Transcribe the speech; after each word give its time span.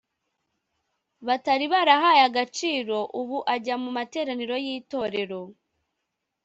batari 1.27 1.65
barahaye 1.73 2.21
agaciro 2.29 2.97
ubu 3.19 3.37
ajya 3.53 3.75
mu 3.83 3.89
materaniro 3.97 4.55
y 4.65 4.67
itorero 4.77 5.41